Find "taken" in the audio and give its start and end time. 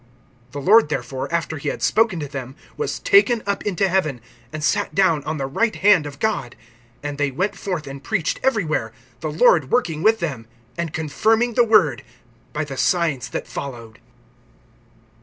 2.97-3.43